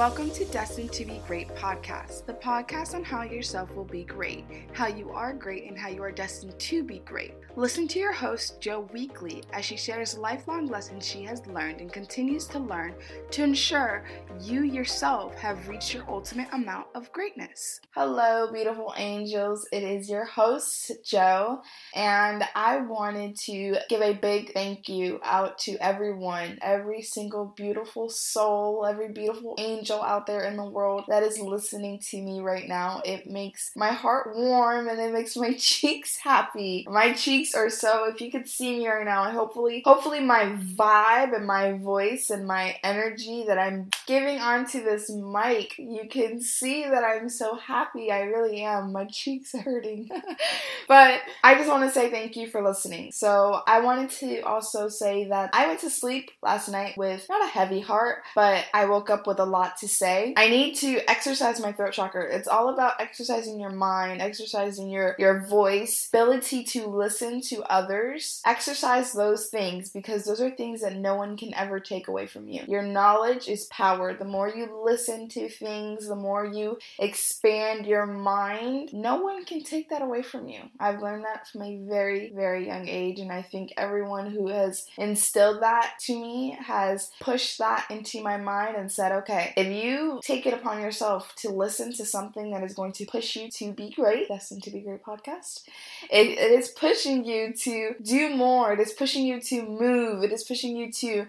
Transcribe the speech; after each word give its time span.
Welcome 0.00 0.30
to 0.30 0.46
Destined 0.46 0.92
to 0.92 1.04
Be 1.04 1.20
Great 1.28 1.54
podcast, 1.56 2.24
the 2.24 2.32
podcast 2.32 2.94
on 2.94 3.04
how 3.04 3.22
yourself 3.22 3.76
will 3.76 3.84
be 3.84 4.02
great, 4.02 4.46
how 4.72 4.86
you 4.86 5.10
are 5.10 5.34
great, 5.34 5.64
and 5.64 5.78
how 5.78 5.90
you 5.90 6.02
are 6.02 6.10
destined 6.10 6.58
to 6.58 6.82
be 6.82 7.00
great. 7.00 7.34
Listen 7.54 7.86
to 7.88 7.98
your 7.98 8.12
host, 8.12 8.62
Joe 8.62 8.88
Weekly, 8.94 9.42
as 9.52 9.66
she 9.66 9.76
shares 9.76 10.16
lifelong 10.16 10.68
lessons 10.68 11.04
she 11.04 11.22
has 11.24 11.46
learned 11.48 11.82
and 11.82 11.92
continues 11.92 12.46
to 12.46 12.58
learn 12.58 12.94
to 13.32 13.44
ensure 13.44 14.04
you 14.40 14.62
yourself 14.62 15.34
have 15.34 15.68
reached 15.68 15.92
your 15.92 16.08
ultimate 16.08 16.48
amount 16.54 16.86
of 16.94 17.12
greatness. 17.12 17.80
Hello, 17.94 18.50
beautiful 18.50 18.94
angels. 18.96 19.68
It 19.70 19.82
is 19.82 20.08
your 20.08 20.24
host, 20.24 20.92
Joe, 21.04 21.60
and 21.94 22.42
I 22.54 22.78
wanted 22.78 23.36
to 23.46 23.76
give 23.90 24.00
a 24.00 24.14
big 24.14 24.54
thank 24.54 24.88
you 24.88 25.20
out 25.22 25.58
to 25.58 25.76
everyone, 25.78 26.58
every 26.62 27.02
single 27.02 27.52
beautiful 27.54 28.08
soul, 28.08 28.86
every 28.86 29.12
beautiful 29.12 29.56
angel 29.58 29.89
out 29.96 30.26
there 30.26 30.44
in 30.44 30.56
the 30.56 30.64
world 30.64 31.04
that 31.08 31.22
is 31.22 31.38
listening 31.38 31.98
to 32.10 32.20
me 32.20 32.40
right 32.40 32.68
now. 32.68 33.02
It 33.04 33.28
makes 33.28 33.72
my 33.76 33.92
heart 33.92 34.34
warm 34.36 34.88
and 34.88 35.00
it 35.00 35.12
makes 35.12 35.36
my 35.36 35.52
cheeks 35.58 36.18
happy. 36.18 36.86
My 36.88 37.12
cheeks 37.12 37.54
are 37.54 37.70
so 37.70 38.04
if 38.04 38.20
you 38.20 38.30
could 38.30 38.48
see 38.48 38.78
me 38.78 38.88
right 38.88 39.04
now, 39.04 39.30
hopefully 39.30 39.82
hopefully 39.84 40.20
my 40.20 40.56
vibe 40.76 41.34
and 41.34 41.46
my 41.46 41.72
voice 41.72 42.30
and 42.30 42.46
my 42.46 42.76
energy 42.82 43.44
that 43.46 43.58
I'm 43.58 43.90
giving 44.06 44.38
onto 44.38 44.82
this 44.82 45.10
mic, 45.10 45.76
you 45.78 46.08
can 46.08 46.40
see 46.40 46.84
that 46.84 47.04
I'm 47.04 47.28
so 47.28 47.56
happy. 47.56 48.10
I 48.10 48.22
really 48.22 48.62
am. 48.62 48.92
My 48.92 49.06
cheeks 49.06 49.54
are 49.54 49.60
hurting. 49.60 50.08
but 50.88 51.20
I 51.42 51.54
just 51.54 51.68
want 51.68 51.84
to 51.84 51.90
say 51.90 52.10
thank 52.10 52.36
you 52.36 52.48
for 52.48 52.62
listening. 52.62 53.12
So, 53.12 53.62
I 53.66 53.80
wanted 53.80 54.10
to 54.10 54.40
also 54.40 54.88
say 54.88 55.24
that 55.24 55.50
I 55.52 55.66
went 55.66 55.80
to 55.80 55.90
sleep 55.90 56.30
last 56.42 56.68
night 56.68 56.96
with 56.96 57.26
not 57.28 57.44
a 57.44 57.48
heavy 57.48 57.80
heart, 57.80 58.22
but 58.34 58.64
I 58.74 58.86
woke 58.86 59.10
up 59.10 59.26
with 59.26 59.38
a 59.38 59.44
lot 59.44 59.76
to 59.80 59.88
say. 59.88 60.34
I 60.36 60.48
need 60.48 60.74
to 60.76 60.98
exercise 61.10 61.60
my 61.60 61.72
throat 61.72 61.92
chakra. 61.92 62.34
It's 62.34 62.48
all 62.48 62.68
about 62.68 63.00
exercising 63.00 63.58
your 63.60 63.70
mind, 63.70 64.20
exercising 64.22 64.88
your 64.88 65.16
your 65.18 65.40
voice, 65.46 66.08
ability 66.12 66.64
to 66.64 66.86
listen 66.86 67.40
to 67.42 67.62
others. 67.62 68.40
Exercise 68.46 69.12
those 69.12 69.46
things 69.46 69.90
because 69.90 70.24
those 70.24 70.40
are 70.40 70.50
things 70.50 70.80
that 70.82 70.96
no 70.96 71.16
one 71.16 71.36
can 71.36 71.54
ever 71.54 71.80
take 71.80 72.08
away 72.08 72.26
from 72.26 72.48
you. 72.48 72.62
Your 72.68 72.82
knowledge 72.82 73.48
is 73.48 73.66
power. 73.66 74.14
The 74.14 74.24
more 74.24 74.48
you 74.48 74.82
listen 74.84 75.28
to 75.30 75.48
things, 75.48 76.08
the 76.08 76.16
more 76.16 76.44
you 76.44 76.78
expand 76.98 77.86
your 77.86 78.06
mind, 78.06 78.92
no 78.92 79.16
one 79.16 79.44
can 79.44 79.62
take 79.62 79.90
that 79.90 80.02
away 80.02 80.22
from 80.22 80.48
you. 80.48 80.60
I've 80.78 81.00
learned 81.00 81.24
that 81.24 81.48
from 81.48 81.62
a 81.62 81.78
very, 81.88 82.32
very 82.34 82.66
young 82.66 82.88
age, 82.88 83.18
and 83.18 83.32
I 83.32 83.42
think 83.42 83.72
everyone 83.76 84.30
who 84.30 84.48
has 84.48 84.86
instilled 84.98 85.62
that 85.62 85.94
to 86.02 86.18
me 86.18 86.56
has 86.60 87.10
pushed 87.20 87.58
that 87.58 87.86
into 87.90 88.22
my 88.22 88.36
mind 88.36 88.76
and 88.76 88.90
said, 88.90 89.12
okay, 89.12 89.52
if 89.66 89.84
you 89.84 90.20
take 90.22 90.46
it 90.46 90.54
upon 90.54 90.80
yourself 90.80 91.34
to 91.36 91.50
listen 91.50 91.92
to 91.94 92.04
something 92.04 92.50
that 92.50 92.62
is 92.62 92.74
going 92.74 92.92
to 92.92 93.06
push 93.06 93.36
you 93.36 93.50
to 93.52 93.72
be 93.72 93.90
great, 93.90 94.28
Destined 94.28 94.62
to 94.64 94.70
Be 94.70 94.80
Great 94.80 95.02
podcast, 95.02 95.62
it, 96.10 96.28
it 96.38 96.52
is 96.52 96.68
pushing 96.68 97.24
you 97.24 97.52
to 97.52 97.94
do 98.02 98.34
more. 98.34 98.72
It 98.72 98.80
is 98.80 98.92
pushing 98.92 99.24
you 99.24 99.40
to 99.42 99.62
move. 99.62 100.22
It 100.22 100.32
is 100.32 100.44
pushing 100.44 100.76
you 100.76 100.90
to 100.92 101.26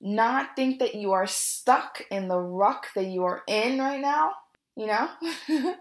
not 0.00 0.56
think 0.56 0.80
that 0.80 0.94
you 0.94 1.12
are 1.12 1.26
stuck 1.26 2.02
in 2.10 2.28
the 2.28 2.38
ruck 2.38 2.88
that 2.94 3.06
you 3.06 3.24
are 3.24 3.42
in 3.46 3.78
right 3.78 4.00
now 4.00 4.32
you 4.76 4.86
know 4.86 5.08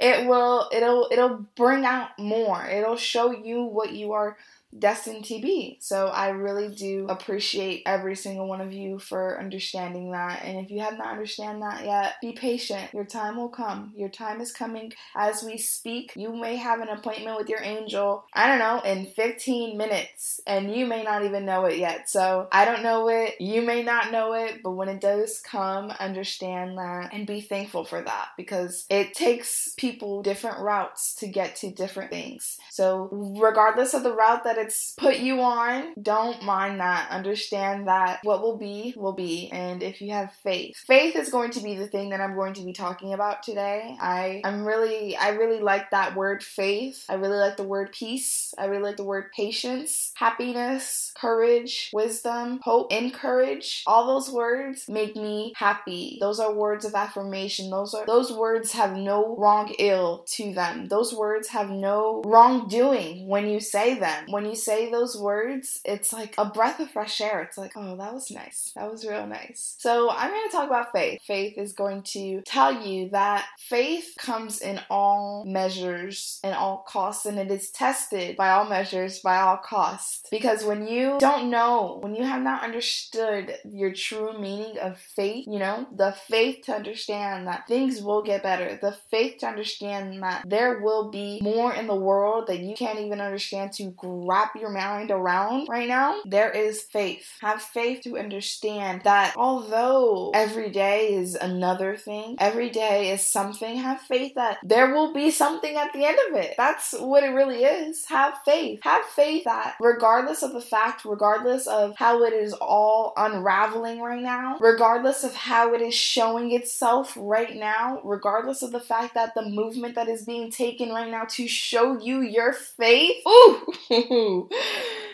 it 0.00 0.26
will 0.26 0.68
it'll 0.72 1.08
it'll 1.10 1.44
bring 1.56 1.84
out 1.84 2.10
more 2.18 2.64
it'll 2.66 2.96
show 2.96 3.32
you 3.32 3.64
what 3.64 3.92
you 3.92 4.12
are 4.12 4.36
destined 4.78 5.24
to 5.26 5.40
be. 5.40 5.78
So 5.80 6.08
I 6.08 6.28
really 6.28 6.74
do 6.74 7.06
appreciate 7.08 7.82
every 7.86 8.16
single 8.16 8.48
one 8.48 8.60
of 8.60 8.72
you 8.72 8.98
for 8.98 9.38
understanding 9.38 10.12
that. 10.12 10.42
And 10.44 10.58
if 10.58 10.70
you 10.70 10.80
have 10.80 10.98
not 10.98 11.12
understand 11.12 11.62
that 11.62 11.84
yet, 11.84 12.14
be 12.20 12.32
patient. 12.32 12.92
Your 12.92 13.04
time 13.04 13.36
will 13.36 13.48
come. 13.48 13.92
Your 13.96 14.08
time 14.08 14.40
is 14.40 14.52
coming 14.52 14.92
as 15.14 15.42
we 15.42 15.58
speak. 15.58 16.12
You 16.16 16.34
may 16.34 16.56
have 16.56 16.80
an 16.80 16.88
appointment 16.88 17.36
with 17.36 17.48
your 17.48 17.62
angel, 17.62 18.24
I 18.34 18.48
don't 18.48 18.58
know, 18.58 18.80
in 18.80 19.06
15 19.06 19.76
minutes, 19.76 20.40
and 20.46 20.74
you 20.74 20.86
may 20.86 21.02
not 21.02 21.24
even 21.24 21.44
know 21.44 21.64
it 21.64 21.78
yet. 21.78 22.08
So 22.08 22.48
I 22.52 22.64
don't 22.64 22.82
know 22.82 23.08
it. 23.08 23.40
You 23.40 23.62
may 23.62 23.82
not 23.82 24.12
know 24.12 24.34
it, 24.34 24.62
but 24.62 24.72
when 24.72 24.88
it 24.88 25.00
does 25.00 25.40
come, 25.40 25.90
understand 25.90 26.78
that 26.78 27.10
and 27.12 27.26
be 27.26 27.40
thankful 27.40 27.84
for 27.84 28.02
that 28.02 28.28
because 28.36 28.86
it 28.90 29.14
takes 29.14 29.74
people 29.76 30.22
different 30.22 30.60
routes 30.60 31.14
to 31.16 31.26
get 31.26 31.56
to 31.56 31.70
different 31.70 32.10
things. 32.10 32.58
So 32.70 33.08
regardless 33.12 33.94
of 33.94 34.02
the 34.02 34.14
route 34.14 34.44
that 34.44 34.58
it's 34.66 34.94
put 34.96 35.18
you 35.18 35.40
on, 35.42 35.94
don't 36.00 36.42
mind 36.42 36.80
that. 36.80 37.10
Understand 37.10 37.86
that 37.86 38.18
what 38.24 38.42
will 38.42 38.58
be, 38.58 38.94
will 38.96 39.12
be. 39.12 39.48
And 39.52 39.82
if 39.82 40.00
you 40.00 40.10
have 40.10 40.32
faith, 40.42 40.76
faith 40.86 41.14
is 41.14 41.30
going 41.30 41.52
to 41.52 41.60
be 41.60 41.76
the 41.76 41.86
thing 41.86 42.10
that 42.10 42.20
I'm 42.20 42.34
going 42.34 42.54
to 42.54 42.64
be 42.64 42.72
talking 42.72 43.12
about 43.12 43.44
today. 43.44 43.96
I, 44.00 44.40
I'm 44.44 44.64
really, 44.64 45.16
I 45.16 45.30
really 45.30 45.60
like 45.60 45.90
that 45.90 46.16
word 46.16 46.42
faith. 46.42 47.04
I 47.08 47.14
really 47.14 47.38
like 47.38 47.56
the 47.56 47.62
word 47.62 47.92
peace. 47.92 48.54
I 48.58 48.66
really 48.66 48.82
like 48.82 48.96
the 48.96 49.04
word 49.04 49.30
patience, 49.32 50.12
happiness, 50.14 51.12
courage, 51.16 51.90
wisdom, 51.92 52.60
hope, 52.62 52.92
encourage. 52.92 53.84
All 53.86 54.06
those 54.06 54.32
words 54.32 54.88
make 54.88 55.14
me 55.14 55.52
happy. 55.54 56.18
Those 56.20 56.40
are 56.40 56.52
words 56.52 56.84
of 56.84 56.94
affirmation. 56.94 57.70
Those 57.70 57.94
are, 57.94 58.04
those 58.04 58.32
words 58.32 58.72
have 58.72 58.96
no 58.96 59.36
wrong 59.36 59.72
ill 59.78 60.24
to 60.30 60.52
them. 60.52 60.88
Those 60.88 61.14
words 61.14 61.48
have 61.48 61.70
no 61.70 62.22
wrongdoing 62.26 63.28
when 63.28 63.48
you 63.48 63.60
say 63.60 63.98
them. 63.98 64.24
When 64.28 64.44
you 64.44 64.55
say 64.56 64.90
those 64.90 65.16
words, 65.16 65.80
it's 65.84 66.12
like 66.12 66.34
a 66.38 66.46
breath 66.46 66.80
of 66.80 66.90
fresh 66.90 67.20
air. 67.20 67.42
It's 67.42 67.58
like, 67.58 67.72
oh, 67.76 67.96
that 67.96 68.14
was 68.14 68.30
nice. 68.30 68.72
That 68.74 68.90
was 68.90 69.06
real 69.06 69.26
nice. 69.26 69.76
So, 69.78 70.10
I'm 70.10 70.30
going 70.30 70.48
to 70.48 70.52
talk 70.52 70.66
about 70.66 70.92
faith. 70.92 71.20
Faith 71.22 71.58
is 71.58 71.72
going 71.72 72.02
to 72.02 72.42
tell 72.42 72.82
you 72.86 73.10
that 73.10 73.46
faith 73.58 74.14
comes 74.18 74.60
in 74.60 74.80
all 74.90 75.44
measures 75.46 76.40
and 76.42 76.54
all 76.54 76.84
costs, 76.88 77.26
and 77.26 77.38
it 77.38 77.50
is 77.50 77.70
tested 77.70 78.36
by 78.36 78.50
all 78.50 78.64
measures, 78.64 79.20
by 79.20 79.38
all 79.38 79.56
costs. 79.56 80.22
Because 80.30 80.64
when 80.64 80.86
you 80.86 81.16
don't 81.18 81.50
know, 81.50 81.98
when 82.00 82.14
you 82.14 82.24
have 82.24 82.42
not 82.42 82.64
understood 82.64 83.56
your 83.64 83.92
true 83.92 84.38
meaning 84.38 84.78
of 84.78 84.98
faith, 84.98 85.46
you 85.46 85.58
know, 85.58 85.86
the 85.94 86.12
faith 86.28 86.64
to 86.66 86.74
understand 86.74 87.46
that 87.46 87.66
things 87.68 88.02
will 88.02 88.22
get 88.22 88.42
better, 88.42 88.78
the 88.80 88.96
faith 89.10 89.38
to 89.38 89.46
understand 89.46 90.22
that 90.22 90.42
there 90.46 90.80
will 90.80 91.10
be 91.10 91.40
more 91.42 91.72
in 91.74 91.86
the 91.86 91.94
world 91.94 92.46
that 92.46 92.60
you 92.60 92.74
can't 92.74 93.00
even 93.00 93.20
understand 93.20 93.72
to 93.72 93.90
wrap 94.36 94.54
your 94.56 94.70
mind 94.70 95.10
around 95.10 95.66
right 95.68 95.88
now, 95.88 96.20
there 96.26 96.50
is 96.50 96.82
faith. 96.82 97.26
Have 97.40 97.62
faith 97.62 98.02
to 98.02 98.18
understand 98.18 99.00
that 99.04 99.34
although 99.36 100.30
every 100.34 100.70
day 100.70 101.14
is 101.14 101.34
another 101.34 101.96
thing, 101.96 102.36
every 102.38 102.68
day 102.68 103.12
is 103.12 103.26
something, 103.26 103.76
have 103.76 104.00
faith 104.02 104.34
that 104.34 104.58
there 104.62 104.92
will 104.92 105.14
be 105.14 105.30
something 105.30 105.76
at 105.76 105.92
the 105.94 106.04
end 106.04 106.18
of 106.28 106.36
it. 106.36 106.54
That's 106.58 106.92
what 106.92 107.24
it 107.24 107.28
really 107.28 107.64
is. 107.64 108.04
Have 108.06 108.34
faith. 108.44 108.80
Have 108.82 109.04
faith 109.06 109.44
that 109.44 109.76
regardless 109.80 110.42
of 110.42 110.52
the 110.52 110.60
fact, 110.60 111.04
regardless 111.06 111.66
of 111.66 111.96
how 111.96 112.22
it 112.24 112.34
is 112.34 112.52
all 112.52 113.14
unraveling 113.16 114.00
right 114.00 114.22
now, 114.22 114.58
regardless 114.60 115.24
of 115.24 115.34
how 115.34 115.72
it 115.72 115.80
is 115.80 115.94
showing 115.94 116.52
itself 116.52 117.16
right 117.18 117.56
now, 117.56 118.00
regardless 118.04 118.62
of 118.62 118.72
the 118.72 118.80
fact 118.80 119.14
that 119.14 119.34
the 119.34 119.48
movement 119.48 119.94
that 119.94 120.08
is 120.08 120.24
being 120.24 120.50
taken 120.50 120.90
right 120.90 121.10
now 121.10 121.24
to 121.24 121.48
show 121.48 121.98
you 121.98 122.20
your 122.20 122.52
faith, 122.52 123.16
ooh, 123.26 123.72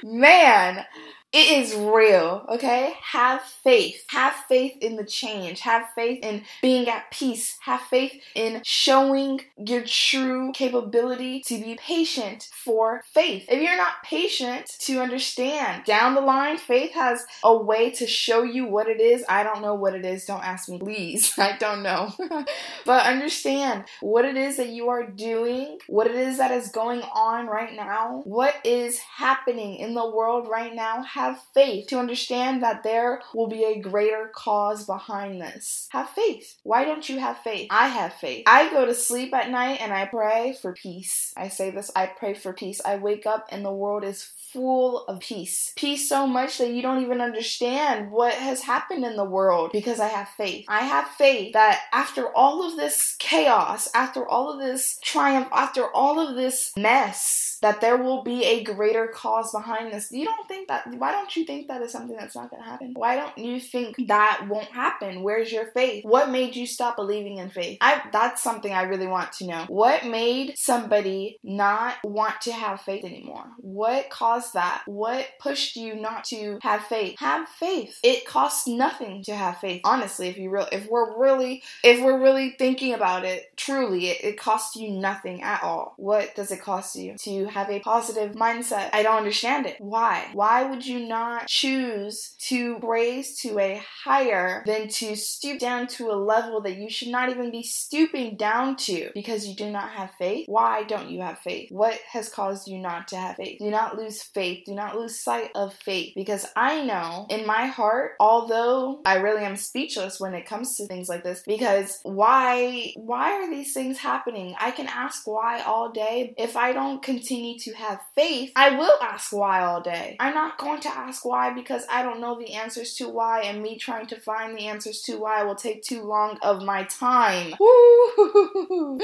man, 0.02 0.84
it 1.32 1.48
is 1.48 1.74
real, 1.74 2.44
okay? 2.46 2.92
Have 3.00 3.40
faith. 3.40 4.04
Have 4.08 4.34
faith 4.48 4.76
in 4.82 4.96
the 4.96 5.04
change. 5.04 5.60
Have 5.60 5.88
faith 5.94 6.22
in 6.22 6.42
being 6.60 6.90
at 6.90 7.10
peace. 7.10 7.56
Have 7.60 7.80
faith 7.80 8.20
in 8.34 8.60
showing 8.64 9.40
your 9.56 9.82
true 9.82 10.52
capability 10.52 11.40
to 11.46 11.58
be 11.58 11.76
patient 11.76 12.50
for 12.52 13.02
faith. 13.14 13.46
If 13.48 13.62
you're 13.62 13.78
not 13.78 14.02
patient 14.04 14.76
to 14.80 15.00
understand 15.00 15.84
down 15.86 16.14
the 16.14 16.20
line, 16.20 16.58
faith 16.58 16.92
has 16.92 17.24
a 17.42 17.56
way 17.56 17.90
to 17.92 18.06
show 18.06 18.42
you 18.42 18.66
what 18.66 18.86
it 18.86 19.00
is. 19.00 19.24
I 19.26 19.42
don't 19.42 19.62
know 19.62 19.74
what 19.74 19.94
it 19.94 20.04
is. 20.04 20.26
Don't 20.26 20.44
ask 20.44 20.68
me, 20.68 20.80
please. 20.80 21.32
I 21.38 21.56
don't 21.56 21.82
know. 21.82 22.12
but 22.84 23.06
understand 23.06 23.84
what 24.02 24.26
it 24.26 24.36
is 24.36 24.58
that 24.58 24.68
you 24.68 24.90
are 24.90 25.06
doing, 25.06 25.78
what 25.86 26.06
it 26.06 26.14
is 26.14 26.36
that 26.36 26.50
is 26.50 26.68
going 26.68 27.00
on 27.14 27.46
right 27.46 27.74
now, 27.74 28.20
what 28.24 28.54
is 28.64 28.98
happening 28.98 29.76
in 29.76 29.94
the 29.94 30.10
world 30.10 30.46
right 30.46 30.74
now 30.74 31.02
have 31.22 31.40
faith 31.54 31.86
to 31.88 31.98
understand 31.98 32.62
that 32.62 32.82
there 32.82 33.20
will 33.34 33.46
be 33.46 33.64
a 33.64 33.78
greater 33.78 34.30
cause 34.34 34.84
behind 34.84 35.40
this. 35.40 35.88
Have 35.92 36.10
faith. 36.10 36.58
Why 36.64 36.84
don't 36.84 37.08
you 37.08 37.20
have 37.20 37.38
faith? 37.38 37.68
I 37.70 37.88
have 37.88 38.12
faith. 38.14 38.44
I 38.46 38.70
go 38.70 38.84
to 38.84 38.94
sleep 38.94 39.32
at 39.32 39.50
night 39.50 39.80
and 39.80 39.92
I 39.92 40.06
pray 40.06 40.56
for 40.60 40.72
peace. 40.72 41.32
I 41.36 41.48
say 41.48 41.70
this 41.70 41.90
I 41.94 42.06
pray 42.06 42.34
for 42.34 42.52
peace. 42.52 42.80
I 42.84 42.96
wake 42.96 43.26
up 43.26 43.46
and 43.50 43.64
the 43.64 43.72
world 43.72 44.04
is 44.04 44.32
full 44.52 45.04
of 45.06 45.20
peace. 45.20 45.72
Peace 45.76 46.08
so 46.08 46.26
much 46.26 46.58
that 46.58 46.70
you 46.70 46.82
don't 46.82 47.02
even 47.02 47.20
understand 47.20 48.10
what 48.10 48.34
has 48.34 48.62
happened 48.62 49.04
in 49.04 49.16
the 49.16 49.24
world 49.24 49.70
because 49.72 50.00
I 50.00 50.08
have 50.08 50.28
faith. 50.28 50.64
I 50.68 50.80
have 50.80 51.06
faith 51.08 51.52
that 51.54 51.82
after 51.92 52.28
all 52.34 52.68
of 52.68 52.76
this 52.76 53.16
chaos, 53.18 53.88
after 53.94 54.28
all 54.28 54.52
of 54.52 54.60
this 54.60 54.98
triumph, 55.02 55.48
after 55.52 55.88
all 55.88 56.20
of 56.20 56.36
this 56.36 56.72
mess, 56.76 57.51
that 57.62 57.80
there 57.80 57.96
will 57.96 58.22
be 58.22 58.44
a 58.44 58.62
greater 58.62 59.06
cause 59.06 59.52
behind 59.52 59.92
this. 59.92 60.10
You 60.10 60.24
don't 60.24 60.48
think 60.48 60.68
that, 60.68 60.86
why 60.98 61.12
don't 61.12 61.34
you 61.34 61.44
think 61.44 61.68
that 61.68 61.80
is 61.82 61.92
something 61.92 62.16
that's 62.16 62.34
not 62.34 62.50
going 62.50 62.62
to 62.62 62.68
happen? 62.68 62.92
Why 62.94 63.16
don't 63.16 63.38
you 63.38 63.60
think 63.60 64.08
that 64.08 64.46
won't 64.48 64.72
happen? 64.72 65.22
Where's 65.22 65.52
your 65.52 65.66
faith? 65.66 66.04
What 66.04 66.30
made 66.30 66.56
you 66.56 66.66
stop 66.66 66.96
believing 66.96 67.38
in 67.38 67.50
faith? 67.50 67.78
I, 67.80 68.02
that's 68.12 68.42
something 68.42 68.72
I 68.72 68.82
really 68.82 69.06
want 69.06 69.32
to 69.34 69.46
know. 69.46 69.64
What 69.68 70.04
made 70.04 70.58
somebody 70.58 71.38
not 71.42 71.94
want 72.04 72.40
to 72.42 72.52
have 72.52 72.80
faith 72.80 73.04
anymore? 73.04 73.46
What 73.58 74.10
caused 74.10 74.54
that? 74.54 74.82
What 74.86 75.26
pushed 75.40 75.76
you 75.76 75.94
not 75.94 76.24
to 76.24 76.58
have 76.62 76.84
faith? 76.84 77.18
Have 77.18 77.48
faith. 77.48 77.98
It 78.02 78.26
costs 78.26 78.66
nothing 78.66 79.22
to 79.24 79.34
have 79.34 79.58
faith. 79.58 79.82
Honestly, 79.84 80.28
if 80.28 80.36
you 80.36 80.50
real, 80.50 80.68
if 80.72 80.88
we're 80.88 81.18
really, 81.18 81.62
if 81.84 82.02
we're 82.02 82.20
really 82.20 82.56
thinking 82.58 82.92
about 82.92 83.24
it, 83.24 83.56
truly, 83.56 84.08
it, 84.08 84.24
it 84.24 84.38
costs 84.38 84.76
you 84.76 84.90
nothing 84.90 85.42
at 85.42 85.62
all. 85.62 85.94
What 85.96 86.34
does 86.34 86.50
it 86.50 86.60
cost 86.60 86.96
you 86.96 87.16
to 87.18 87.51
have 87.52 87.70
a 87.70 87.80
positive 87.80 88.32
mindset? 88.32 88.90
I 88.92 89.02
don't 89.02 89.16
understand 89.16 89.66
it. 89.66 89.76
Why? 89.78 90.28
Why 90.32 90.64
would 90.64 90.86
you 90.86 91.06
not 91.06 91.46
choose 91.46 92.34
to 92.48 92.78
raise 92.82 93.38
to 93.40 93.58
a 93.58 93.82
higher 94.04 94.62
than 94.66 94.88
to 94.88 95.16
stoop 95.16 95.58
down 95.58 95.86
to 95.88 96.10
a 96.10 96.16
level 96.16 96.60
that 96.62 96.76
you 96.76 96.90
should 96.90 97.08
not 97.08 97.30
even 97.30 97.50
be 97.50 97.62
stooping 97.62 98.36
down 98.36 98.76
to 98.76 99.10
because 99.14 99.46
you 99.46 99.54
do 99.54 99.70
not 99.70 99.90
have 99.90 100.10
faith? 100.18 100.46
Why 100.48 100.82
don't 100.84 101.10
you 101.10 101.20
have 101.22 101.38
faith? 101.38 101.70
What 101.70 101.98
has 102.10 102.28
caused 102.28 102.68
you 102.68 102.78
not 102.78 103.08
to 103.08 103.16
have 103.16 103.36
faith? 103.36 103.58
Do 103.58 103.70
not 103.70 103.96
lose 103.96 104.22
faith. 104.22 104.64
Do 104.66 104.74
not 104.74 104.96
lose 104.96 105.18
sight 105.18 105.50
of 105.54 105.74
faith 105.74 106.12
because 106.14 106.46
I 106.56 106.84
know 106.84 107.26
in 107.28 107.46
my 107.46 107.66
heart, 107.66 108.12
although 108.20 109.00
I 109.04 109.16
really 109.16 109.44
am 109.44 109.56
speechless 109.56 110.20
when 110.20 110.34
it 110.34 110.46
comes 110.46 110.76
to 110.76 110.86
things 110.86 111.08
like 111.08 111.24
this, 111.24 111.42
because 111.46 112.00
why 112.02 112.92
why 112.96 113.32
are 113.32 113.50
these 113.50 113.72
things 113.72 113.98
happening? 113.98 114.54
I 114.60 114.70
can 114.70 114.86
ask 114.86 115.26
why 115.26 115.62
all 115.62 115.90
day. 115.90 116.34
If 116.36 116.56
I 116.56 116.72
don't 116.72 117.02
continue 117.02 117.41
to 117.58 117.72
have 117.74 118.00
faith, 118.14 118.52
I 118.56 118.70
will 118.76 118.98
ask 119.02 119.32
why 119.32 119.62
all 119.62 119.80
day. 119.80 120.16
I'm 120.20 120.34
not 120.34 120.58
going 120.58 120.80
to 120.80 120.88
ask 120.88 121.24
why 121.24 121.52
because 121.52 121.84
I 121.90 122.02
don't 122.02 122.20
know 122.20 122.38
the 122.38 122.54
answers 122.54 122.94
to 122.96 123.08
why, 123.08 123.42
and 123.42 123.62
me 123.62 123.76
trying 123.78 124.06
to 124.08 124.20
find 124.20 124.56
the 124.56 124.66
answers 124.66 125.02
to 125.02 125.18
why 125.18 125.42
will 125.42 125.54
take 125.54 125.82
too 125.82 126.02
long 126.02 126.38
of 126.42 126.62
my 126.62 126.84
time. 126.84 127.54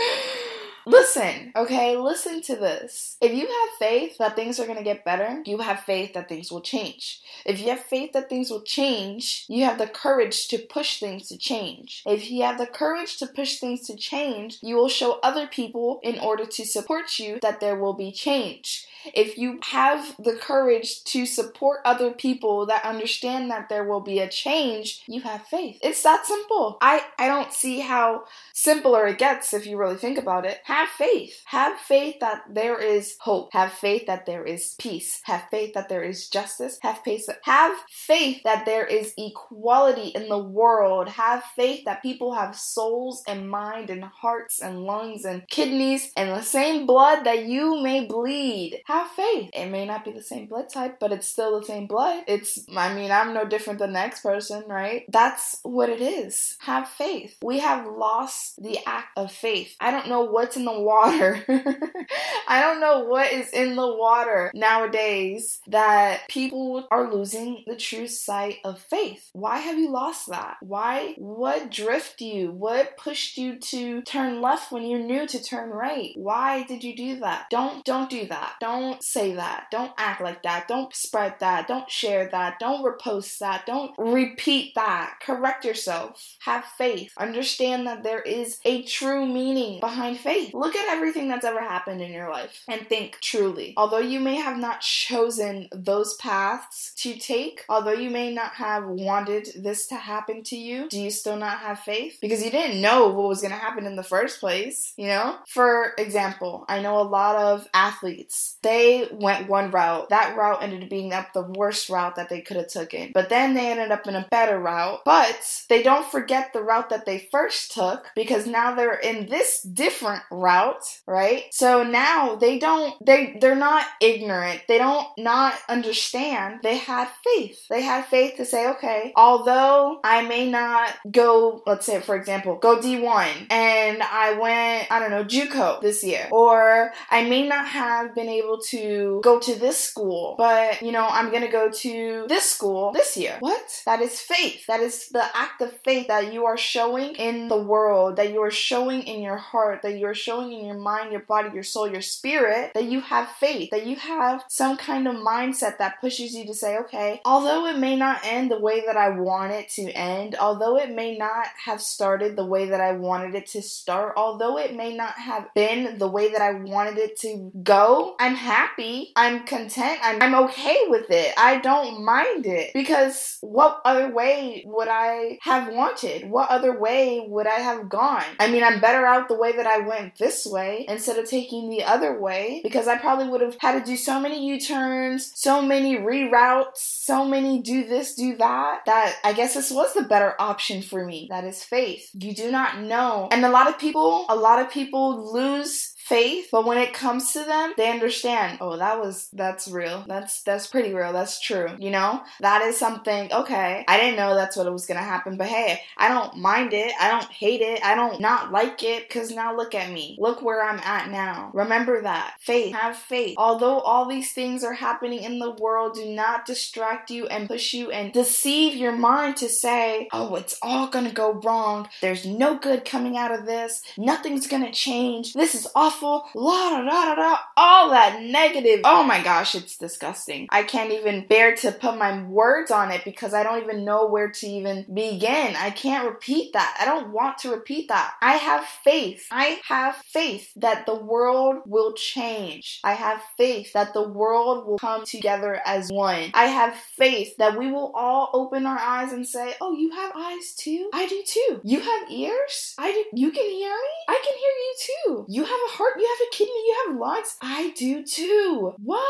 Listen, 0.88 1.52
okay? 1.54 1.98
Listen 1.98 2.40
to 2.42 2.56
this. 2.56 3.18
If 3.20 3.32
you 3.32 3.46
have 3.46 3.78
faith 3.78 4.16
that 4.18 4.34
things 4.34 4.58
are 4.58 4.64
going 4.64 4.78
to 4.78 4.84
get 4.84 5.04
better, 5.04 5.42
you 5.44 5.58
have 5.58 5.80
faith 5.80 6.14
that 6.14 6.30
things 6.30 6.50
will 6.50 6.62
change. 6.62 7.20
If 7.44 7.60
you 7.60 7.68
have 7.68 7.80
faith 7.80 8.14
that 8.14 8.30
things 8.30 8.50
will 8.50 8.62
change, 8.62 9.44
you 9.48 9.64
have 9.64 9.76
the 9.76 9.86
courage 9.86 10.48
to 10.48 10.58
push 10.58 10.98
things 10.98 11.28
to 11.28 11.36
change. 11.36 12.02
If 12.06 12.30
you 12.30 12.42
have 12.42 12.56
the 12.56 12.66
courage 12.66 13.18
to 13.18 13.26
push 13.26 13.58
things 13.58 13.86
to 13.88 13.96
change, 13.96 14.58
you 14.62 14.76
will 14.76 14.88
show 14.88 15.18
other 15.22 15.46
people 15.46 16.00
in 16.02 16.18
order 16.20 16.46
to 16.46 16.64
support 16.64 17.18
you 17.18 17.38
that 17.42 17.60
there 17.60 17.76
will 17.76 17.94
be 17.94 18.10
change 18.10 18.86
if 19.14 19.38
you 19.38 19.58
have 19.62 20.16
the 20.18 20.34
courage 20.34 21.02
to 21.04 21.26
support 21.26 21.80
other 21.84 22.10
people 22.10 22.66
that 22.66 22.84
understand 22.84 23.50
that 23.50 23.68
there 23.68 23.84
will 23.84 24.00
be 24.00 24.18
a 24.18 24.28
change, 24.28 25.02
you 25.06 25.20
have 25.22 25.46
faith. 25.46 25.78
It's 25.82 26.02
that 26.02 26.26
simple. 26.26 26.78
I, 26.80 27.02
I 27.18 27.28
don't 27.28 27.52
see 27.52 27.80
how 27.80 28.24
simpler 28.52 29.06
it 29.06 29.18
gets 29.18 29.54
if 29.54 29.66
you 29.66 29.76
really 29.76 29.96
think 29.96 30.18
about 30.18 30.44
it. 30.44 30.60
Have 30.78 30.90
faith. 30.90 31.42
Have 31.46 31.76
faith 31.80 32.20
that 32.20 32.42
there 32.48 32.80
is 32.80 33.16
hope. 33.18 33.52
Have 33.52 33.72
faith 33.72 34.06
that 34.06 34.26
there 34.26 34.44
is 34.44 34.76
peace. 34.78 35.20
Have 35.24 35.42
faith 35.50 35.74
that 35.74 35.88
there 35.88 36.04
is 36.04 36.28
justice. 36.28 36.78
Have 36.82 36.98
faith 36.98 37.26
that, 37.26 37.40
have 37.42 37.76
faith 37.90 38.42
that 38.44 38.64
there 38.64 38.86
is 38.86 39.12
equality 39.18 40.10
in 40.14 40.28
the 40.28 40.38
world. 40.38 41.08
Have 41.08 41.42
faith 41.56 41.84
that 41.84 42.00
people 42.00 42.32
have 42.32 42.54
souls 42.54 43.24
and 43.26 43.50
mind 43.50 43.90
and 43.90 44.04
hearts 44.04 44.62
and 44.62 44.84
lungs 44.84 45.24
and 45.24 45.48
kidneys 45.48 46.12
and 46.16 46.30
the 46.30 46.42
same 46.42 46.86
blood 46.86 47.24
that 47.24 47.46
you 47.46 47.82
may 47.82 48.04
bleed. 48.04 48.80
Have 48.86 49.08
faith. 49.08 49.50
It 49.54 49.70
may 49.70 49.84
not 49.84 50.04
be 50.04 50.12
the 50.12 50.22
same 50.22 50.46
blood 50.46 50.68
type, 50.68 51.00
but 51.00 51.10
it's 51.10 51.26
still 51.26 51.58
the 51.58 51.66
same 51.66 51.88
blood. 51.88 52.22
It's, 52.28 52.64
I 52.76 52.94
mean, 52.94 53.10
I'm 53.10 53.34
no 53.34 53.44
different 53.44 53.80
than 53.80 53.92
the 53.92 53.98
next 53.98 54.20
person, 54.20 54.62
right? 54.68 55.06
That's 55.08 55.58
what 55.64 55.88
it 55.88 56.00
is. 56.00 56.56
Have 56.60 56.88
faith. 56.88 57.36
We 57.42 57.58
have 57.58 57.84
lost 57.84 58.62
the 58.62 58.78
act 58.86 59.08
of 59.16 59.32
faith. 59.32 59.74
I 59.80 59.90
don't 59.90 60.08
know 60.08 60.22
what's 60.22 60.56
in 60.56 60.67
the 60.74 60.80
water. 60.80 61.44
I 62.48 62.60
don't 62.60 62.80
know 62.80 63.04
what 63.04 63.32
is 63.32 63.50
in 63.50 63.76
the 63.76 63.86
water 63.86 64.50
nowadays 64.54 65.60
that 65.68 66.28
people 66.28 66.86
are 66.90 67.12
losing 67.12 67.64
the 67.66 67.76
true 67.76 68.08
sight 68.08 68.56
of 68.64 68.80
faith. 68.80 69.30
Why 69.32 69.58
have 69.58 69.78
you 69.78 69.90
lost 69.90 70.28
that? 70.28 70.56
Why? 70.60 71.14
What 71.18 71.70
drift 71.70 72.20
you? 72.20 72.52
What 72.52 72.96
pushed 72.96 73.36
you 73.36 73.58
to 73.58 74.02
turn 74.02 74.40
left 74.40 74.72
when 74.72 74.84
you 74.84 74.98
knew 74.98 75.26
to 75.26 75.42
turn 75.42 75.70
right? 75.70 76.10
Why 76.16 76.64
did 76.64 76.82
you 76.84 76.96
do 76.96 77.20
that? 77.20 77.46
Don't 77.50 77.84
don't 77.84 78.10
do 78.10 78.26
that. 78.26 78.54
Don't 78.60 78.98
don't 78.98 79.02
say 79.02 79.34
that. 79.34 79.66
Don't 79.70 79.92
act 79.98 80.20
like 80.20 80.42
that. 80.42 80.66
Don't 80.68 80.94
spread 80.94 81.34
that. 81.40 81.68
Don't 81.68 81.90
share 81.90 82.28
that. 82.30 82.58
Don't 82.58 82.84
repost 82.84 83.38
that. 83.38 83.66
Don't 83.66 83.92
repeat 83.98 84.74
that. 84.74 85.14
Correct 85.22 85.64
yourself. 85.64 86.36
Have 86.40 86.64
faith. 86.64 87.12
Understand 87.18 87.86
that 87.86 88.02
there 88.02 88.20
is 88.20 88.58
a 88.64 88.82
true 88.84 89.26
meaning 89.26 89.80
behind 89.80 90.18
faith. 90.18 90.47
Look 90.52 90.76
at 90.76 90.88
everything 90.88 91.28
that's 91.28 91.44
ever 91.44 91.60
happened 91.60 92.00
in 92.00 92.12
your 92.12 92.30
life 92.30 92.62
and 92.68 92.88
think 92.88 93.18
truly. 93.20 93.74
Although 93.76 93.98
you 93.98 94.20
may 94.20 94.36
have 94.36 94.58
not 94.58 94.80
chosen 94.80 95.68
those 95.72 96.14
paths 96.16 96.92
to 96.98 97.16
take, 97.18 97.64
although 97.68 97.92
you 97.92 98.10
may 98.10 98.32
not 98.32 98.52
have 98.54 98.86
wanted 98.86 99.48
this 99.56 99.86
to 99.88 99.96
happen 99.96 100.42
to 100.44 100.56
you, 100.56 100.88
do 100.88 101.00
you 101.00 101.10
still 101.10 101.36
not 101.36 101.58
have 101.58 101.80
faith? 101.80 102.18
Because 102.20 102.42
you 102.42 102.50
didn't 102.50 102.80
know 102.80 103.08
what 103.08 103.28
was 103.28 103.40
going 103.40 103.52
to 103.52 103.58
happen 103.58 103.86
in 103.86 103.96
the 103.96 104.02
first 104.02 104.40
place, 104.40 104.92
you 104.96 105.06
know? 105.06 105.36
For 105.48 105.92
example, 105.98 106.64
I 106.68 106.80
know 106.80 107.00
a 107.00 107.02
lot 107.02 107.36
of 107.36 107.66
athletes. 107.74 108.56
They 108.62 109.08
went 109.12 109.48
one 109.48 109.70
route. 109.70 110.08
That 110.10 110.36
route 110.36 110.62
ended 110.62 110.84
up 110.84 110.90
being 110.90 111.10
the 111.10 111.42
worst 111.42 111.88
route 111.88 112.16
that 112.16 112.28
they 112.28 112.40
could 112.40 112.56
have 112.56 112.68
taken. 112.68 113.12
But 113.12 113.28
then 113.28 113.54
they 113.54 113.70
ended 113.70 113.90
up 113.90 114.06
in 114.06 114.14
a 114.14 114.26
better 114.30 114.58
route. 114.58 115.00
But 115.04 115.64
they 115.68 115.82
don't 115.82 116.10
forget 116.10 116.52
the 116.52 116.62
route 116.62 116.90
that 116.90 117.06
they 117.06 117.28
first 117.30 117.72
took 117.72 118.06
because 118.14 118.46
now 118.46 118.74
they're 118.74 118.94
in 118.94 119.26
this 119.26 119.62
different 119.62 120.22
route, 120.38 121.00
right? 121.06 121.44
So 121.50 121.82
now 121.82 122.36
they 122.36 122.58
don't 122.58 122.94
they 123.04 123.36
they're 123.40 123.54
not 123.54 123.86
ignorant. 124.00 124.62
They 124.68 124.78
don't 124.78 125.06
not 125.18 125.54
understand. 125.68 126.60
They 126.62 126.76
had 126.76 127.08
faith. 127.24 127.66
They 127.68 127.82
had 127.82 128.06
faith 128.06 128.36
to 128.36 128.44
say, 128.44 128.68
okay, 128.70 129.12
although 129.16 130.00
I 130.04 130.22
may 130.22 130.50
not 130.50 130.94
go, 131.10 131.62
let's 131.66 131.86
say 131.86 132.00
for 132.00 132.16
example, 132.16 132.56
go 132.56 132.78
D1 132.78 133.46
and 133.50 134.02
I 134.02 134.38
went, 134.38 134.90
I 134.90 135.00
don't 135.00 135.10
know, 135.10 135.24
JUCO 135.24 135.80
this 135.80 136.04
year, 136.04 136.28
or 136.30 136.92
I 137.10 137.28
may 137.28 137.46
not 137.46 137.66
have 137.66 138.14
been 138.14 138.28
able 138.28 138.58
to 138.68 139.20
go 139.22 139.38
to 139.40 139.54
this 139.54 139.78
school, 139.78 140.34
but 140.38 140.82
you 140.82 140.92
know, 140.92 141.06
I'm 141.06 141.32
gonna 141.32 141.50
go 141.50 141.70
to 141.70 142.26
this 142.28 142.44
school 142.44 142.92
this 142.92 143.16
year. 143.16 143.36
What? 143.40 143.82
That 143.86 144.00
is 144.00 144.20
faith. 144.20 144.66
That 144.66 144.80
is 144.80 145.08
the 145.08 145.24
act 145.34 145.60
of 145.60 145.72
faith 145.84 146.08
that 146.08 146.32
you 146.32 146.46
are 146.46 146.56
showing 146.56 147.14
in 147.16 147.48
the 147.48 147.56
world, 147.56 148.16
that 148.16 148.32
you 148.32 148.42
are 148.42 148.50
showing 148.50 149.02
in 149.02 149.20
your 149.20 149.36
heart, 149.36 149.82
that 149.82 149.98
you 149.98 150.06
are 150.06 150.14
showing 150.14 150.27
in 150.28 150.66
your 150.66 150.78
mind, 150.78 151.12
your 151.12 151.22
body, 151.22 151.50
your 151.54 151.62
soul, 151.62 151.90
your 151.90 152.02
spirit, 152.02 152.72
that 152.74 152.84
you 152.84 153.00
have 153.00 153.28
faith, 153.28 153.70
that 153.70 153.86
you 153.86 153.96
have 153.96 154.44
some 154.48 154.76
kind 154.76 155.08
of 155.08 155.16
mindset 155.16 155.78
that 155.78 156.00
pushes 156.00 156.34
you 156.34 156.46
to 156.46 156.54
say, 156.54 156.78
okay, 156.78 157.20
although 157.24 157.66
it 157.66 157.78
may 157.78 157.96
not 157.96 158.20
end 158.24 158.50
the 158.50 158.60
way 158.60 158.84
that 158.86 158.96
I 158.96 159.10
want 159.10 159.52
it 159.52 159.68
to 159.70 159.90
end, 159.92 160.36
although 160.38 160.76
it 160.76 160.94
may 160.94 161.16
not 161.16 161.46
have 161.64 161.80
started 161.80 162.36
the 162.36 162.44
way 162.44 162.66
that 162.66 162.80
I 162.80 162.92
wanted 162.92 163.34
it 163.34 163.46
to 163.48 163.62
start, 163.62 164.14
although 164.16 164.58
it 164.58 164.76
may 164.76 164.94
not 164.94 165.14
have 165.14 165.48
been 165.54 165.98
the 165.98 166.08
way 166.08 166.32
that 166.32 166.42
I 166.42 166.52
wanted 166.52 166.98
it 166.98 167.18
to 167.20 167.50
go, 167.62 168.14
I'm 168.20 168.34
happy. 168.34 169.12
I'm 169.16 169.44
content. 169.44 170.00
I'm, 170.02 170.22
I'm 170.22 170.34
okay 170.46 170.78
with 170.88 171.10
it. 171.10 171.34
I 171.36 171.58
don't 171.58 172.04
mind 172.04 172.46
it 172.46 172.72
because 172.74 173.38
what 173.40 173.80
other 173.84 174.12
way 174.12 174.62
would 174.66 174.88
I 174.88 175.38
have 175.42 175.72
wanted? 175.72 176.28
What 176.30 176.50
other 176.50 176.78
way 176.78 177.24
would 177.26 177.46
I 177.46 177.60
have 177.60 177.88
gone? 177.88 178.24
I 178.38 178.50
mean, 178.50 178.62
I'm 178.62 178.80
better 178.80 179.04
out 179.04 179.28
the 179.28 179.38
way 179.38 179.52
that 179.52 179.66
I 179.66 179.78
went 179.78 180.17
this 180.18 180.46
way 180.46 180.84
instead 180.88 181.18
of 181.18 181.28
taking 181.28 181.70
the 181.70 181.84
other 181.84 182.20
way 182.20 182.60
because 182.62 182.88
I 182.88 182.98
probably 182.98 183.28
would 183.28 183.40
have 183.40 183.56
had 183.60 183.78
to 183.78 183.84
do 183.84 183.96
so 183.96 184.20
many 184.20 184.46
U 184.48 184.60
turns, 184.60 185.32
so 185.34 185.62
many 185.62 185.96
reroutes, 185.96 186.76
so 186.76 187.24
many 187.24 187.62
do 187.62 187.86
this, 187.86 188.14
do 188.14 188.36
that, 188.36 188.80
that 188.86 189.16
I 189.24 189.32
guess 189.32 189.54
this 189.54 189.70
was 189.70 189.94
the 189.94 190.02
better 190.02 190.34
option 190.38 190.82
for 190.82 191.04
me. 191.04 191.28
That 191.30 191.44
is 191.44 191.62
faith. 191.62 192.10
You 192.14 192.34
do 192.34 192.50
not 192.50 192.80
know. 192.80 193.28
And 193.30 193.44
a 193.44 193.50
lot 193.50 193.68
of 193.68 193.78
people, 193.78 194.26
a 194.28 194.36
lot 194.36 194.60
of 194.60 194.70
people 194.70 195.32
lose 195.32 195.87
faith, 196.08 196.48
but 196.50 196.64
when 196.64 196.78
it 196.78 196.92
comes 196.92 197.32
to 197.32 197.44
them, 197.44 197.74
they 197.76 197.90
understand, 197.90 198.58
oh, 198.60 198.76
that 198.76 199.00
was 199.00 199.28
that's 199.32 199.68
real. 199.68 200.04
That's 200.06 200.42
that's 200.42 200.66
pretty 200.66 200.94
real. 200.94 201.12
That's 201.12 201.40
true. 201.40 201.68
You 201.78 201.90
know? 201.90 202.22
That 202.40 202.62
is 202.62 202.76
something, 202.78 203.32
okay, 203.32 203.84
I 203.86 203.96
didn't 203.98 204.16
know 204.16 204.34
that's 204.34 204.56
what 204.56 204.66
it 204.66 204.72
was 204.72 204.86
gonna 204.86 205.00
happen, 205.00 205.36
but 205.36 205.46
hey, 205.46 205.82
I 205.96 206.08
don't 206.08 206.38
mind 206.38 206.72
it. 206.72 206.92
I 207.00 207.10
don't 207.10 207.30
hate 207.30 207.60
it. 207.60 207.84
I 207.84 207.94
don't 207.94 208.20
not 208.20 208.50
like 208.50 208.82
it 208.82 209.08
because 209.08 209.30
now 209.30 209.56
look 209.56 209.74
at 209.74 209.92
me. 209.92 210.16
Look 210.18 210.42
where 210.42 210.62
I'm 210.62 210.80
at 210.80 211.10
now. 211.10 211.50
Remember 211.52 212.02
that. 212.02 212.36
Faith. 212.40 212.74
Have 212.74 212.96
faith. 212.96 213.34
Although 213.36 213.80
all 213.80 214.08
these 214.08 214.32
things 214.32 214.64
are 214.64 214.72
happening 214.72 215.22
in 215.22 215.38
the 215.38 215.50
world, 215.52 215.94
do 215.94 216.06
not 216.06 216.46
distract 216.46 217.10
you 217.10 217.26
and 217.26 217.48
push 217.48 217.74
you 217.74 217.90
and 217.90 218.12
deceive 218.12 218.74
your 218.76 218.92
mind 218.92 219.36
to 219.38 219.48
say, 219.48 220.08
oh, 220.12 220.34
it's 220.36 220.58
all 220.62 220.88
gonna 220.88 221.12
go 221.12 221.32
wrong. 221.44 221.88
There's 222.00 222.24
no 222.24 222.58
good 222.58 222.84
coming 222.84 223.16
out 223.16 223.32
of 223.32 223.46
this. 223.46 223.82
Nothing's 223.96 224.46
gonna 224.46 224.72
change. 224.72 225.34
This 225.34 225.54
is 225.54 225.66
awful 225.74 225.97
awful, 226.02 226.28
la 226.34 226.70
da 226.70 226.84
da 226.84 227.04
da 227.04 227.14
da, 227.14 227.36
all 227.56 227.90
that 227.90 228.22
negative. 228.22 228.80
Oh 228.84 229.04
my 229.04 229.22
gosh, 229.22 229.54
it's 229.54 229.76
disgusting. 229.76 230.46
I 230.50 230.62
can't 230.62 230.92
even 230.92 231.26
bear 231.26 231.54
to 231.56 231.72
put 231.72 231.98
my 231.98 232.22
words 232.24 232.70
on 232.70 232.90
it 232.90 233.04
because 233.04 233.34
I 233.34 233.42
don't 233.42 233.62
even 233.62 233.84
know 233.84 234.06
where 234.06 234.30
to 234.30 234.46
even 234.46 234.86
begin. 234.92 235.56
I 235.56 235.70
can't 235.70 236.08
repeat 236.08 236.52
that. 236.52 236.76
I 236.80 236.84
don't 236.84 237.12
want 237.12 237.38
to 237.38 237.50
repeat 237.50 237.88
that. 237.88 238.14
I 238.22 238.32
have 238.34 238.64
faith. 238.64 239.26
I 239.30 239.60
have 239.66 239.96
faith 240.06 240.52
that 240.56 240.86
the 240.86 240.94
world 240.94 241.62
will 241.66 241.94
change. 241.94 242.80
I 242.84 242.92
have 242.92 243.22
faith 243.36 243.72
that 243.72 243.94
the 243.94 244.08
world 244.08 244.66
will 244.66 244.78
come 244.78 245.04
together 245.04 245.60
as 245.64 245.90
one. 245.90 246.30
I 246.34 246.44
have 246.44 246.74
faith 246.74 247.36
that 247.38 247.58
we 247.58 247.70
will 247.70 247.92
all 247.94 248.30
open 248.32 248.66
our 248.66 248.78
eyes 248.78 249.12
and 249.12 249.26
say, 249.26 249.54
Oh, 249.60 249.72
you 249.72 249.90
have 249.92 250.12
eyes 250.14 250.54
too? 250.56 250.90
I 250.92 251.06
do 251.06 251.22
too. 251.26 251.60
You 251.64 251.80
have 251.80 252.10
ears? 252.10 252.74
I 252.78 252.92
do. 252.92 253.04
You 253.14 253.30
can 253.30 253.50
hear 253.50 253.70
me? 253.70 253.94
I 254.08 254.22
can 254.24 254.38
hear 254.38 254.50
you 254.58 254.74
too. 254.78 255.26
You 255.28 255.44
have 255.44 255.50
a 255.50 255.72
heart? 255.72 255.87
You 255.96 256.06
have 256.06 256.28
a 256.28 256.30
kidney? 256.36 256.52
You 256.66 256.84
have 256.86 256.96
lungs? 256.96 257.36
I 257.40 257.72
do 257.76 258.04
too. 258.04 258.74
What? 258.82 259.02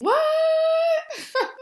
What? 0.00 0.18